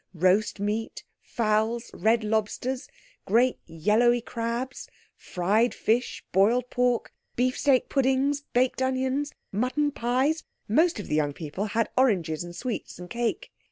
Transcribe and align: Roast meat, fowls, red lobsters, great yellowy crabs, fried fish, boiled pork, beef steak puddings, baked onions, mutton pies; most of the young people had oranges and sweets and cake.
Roast 0.15 0.59
meat, 0.59 1.03
fowls, 1.21 1.91
red 1.93 2.23
lobsters, 2.23 2.87
great 3.27 3.59
yellowy 3.67 4.19
crabs, 4.19 4.87
fried 5.15 5.75
fish, 5.75 6.23
boiled 6.31 6.67
pork, 6.71 7.13
beef 7.35 7.55
steak 7.55 7.87
puddings, 7.87 8.41
baked 8.51 8.81
onions, 8.81 9.31
mutton 9.51 9.91
pies; 9.91 10.43
most 10.67 10.99
of 10.99 11.05
the 11.05 11.13
young 11.15 11.33
people 11.33 11.65
had 11.65 11.87
oranges 11.95 12.43
and 12.43 12.55
sweets 12.55 12.97
and 12.97 13.11
cake. 13.11 13.51